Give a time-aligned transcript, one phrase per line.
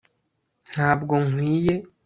[0.71, 1.73] ntabwo nkwiye